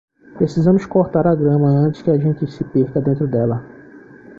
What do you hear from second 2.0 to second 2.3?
que a